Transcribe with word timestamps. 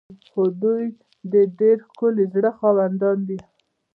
خو 0.29 0.43
دوی 0.61 0.83
د 1.31 1.33
ډیر 1.59 1.77
ښکلي 1.87 2.25
زړه 2.33 2.51
خاوندان 2.59 3.17
دي. 3.27 3.39